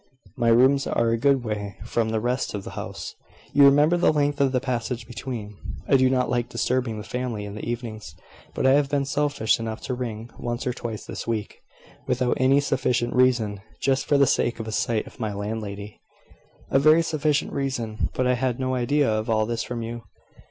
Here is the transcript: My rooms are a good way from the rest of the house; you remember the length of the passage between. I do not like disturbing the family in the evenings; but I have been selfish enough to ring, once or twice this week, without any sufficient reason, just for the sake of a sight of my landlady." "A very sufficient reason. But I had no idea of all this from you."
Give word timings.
My 0.35 0.47
rooms 0.47 0.87
are 0.87 1.09
a 1.11 1.15
good 1.19 1.43
way 1.43 1.77
from 1.85 2.09
the 2.09 2.19
rest 2.19 2.55
of 2.55 2.63
the 2.63 2.71
house; 2.71 3.13
you 3.53 3.63
remember 3.63 3.97
the 3.97 4.11
length 4.11 4.41
of 4.41 4.51
the 4.51 4.59
passage 4.59 5.05
between. 5.05 5.55
I 5.87 5.95
do 5.95 6.09
not 6.09 6.27
like 6.27 6.49
disturbing 6.49 6.97
the 6.97 7.03
family 7.03 7.45
in 7.45 7.53
the 7.53 7.63
evenings; 7.69 8.15
but 8.55 8.65
I 8.65 8.71
have 8.71 8.89
been 8.89 9.05
selfish 9.05 9.59
enough 9.59 9.79
to 9.81 9.93
ring, 9.93 10.31
once 10.39 10.65
or 10.65 10.73
twice 10.73 11.05
this 11.05 11.27
week, 11.27 11.61
without 12.07 12.37
any 12.39 12.59
sufficient 12.61 13.13
reason, 13.13 13.61
just 13.79 14.07
for 14.07 14.17
the 14.17 14.25
sake 14.25 14.59
of 14.59 14.67
a 14.67 14.71
sight 14.71 15.05
of 15.05 15.19
my 15.19 15.33
landlady." 15.33 16.01
"A 16.71 16.79
very 16.79 17.03
sufficient 17.03 17.53
reason. 17.53 18.09
But 18.15 18.25
I 18.25 18.33
had 18.33 18.59
no 18.59 18.73
idea 18.73 19.07
of 19.07 19.29
all 19.29 19.45
this 19.45 19.61
from 19.61 19.83
you." 19.83 20.01